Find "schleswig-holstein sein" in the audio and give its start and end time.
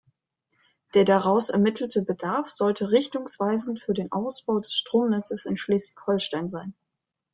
5.57-6.73